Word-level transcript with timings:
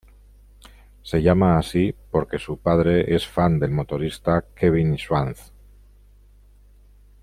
Se 1.03 1.21
llama 1.21 1.59
así 1.59 1.93
porque 2.09 2.39
su 2.39 2.57
padre 2.57 3.13
es 3.15 3.27
fan 3.27 3.59
del 3.59 3.69
motorista 3.69 4.45
Kevin 4.55 4.97
Schwantz. 4.97 5.53